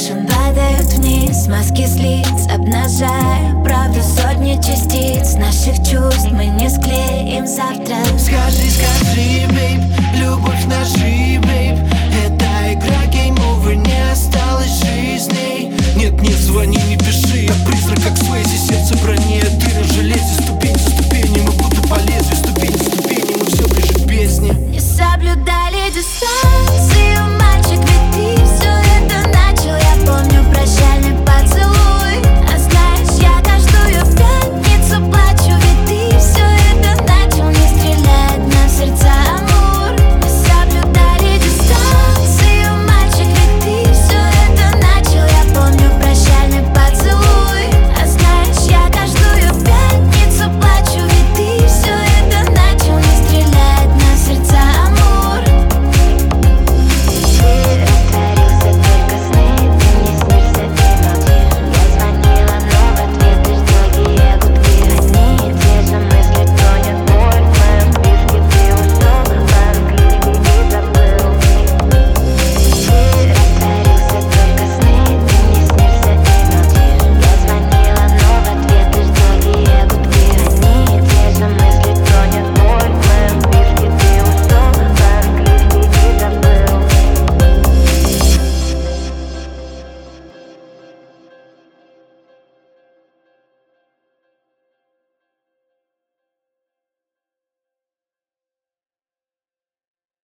[0.00, 6.30] Фэшн падают вниз, маски с лиц Обнажая правду сотни частиц Наших чувств.
[6.32, 6.99] Мы не склеим